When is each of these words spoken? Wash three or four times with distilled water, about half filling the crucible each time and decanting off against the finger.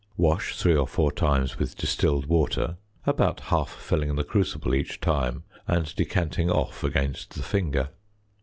Wash 0.17 0.57
three 0.57 0.75
or 0.75 0.87
four 0.87 1.11
times 1.11 1.59
with 1.59 1.77
distilled 1.77 2.25
water, 2.25 2.77
about 3.05 3.39
half 3.39 3.69
filling 3.69 4.15
the 4.15 4.23
crucible 4.23 4.73
each 4.73 4.99
time 4.99 5.43
and 5.67 5.93
decanting 5.95 6.49
off 6.49 6.83
against 6.83 7.35
the 7.35 7.43
finger. 7.43 7.89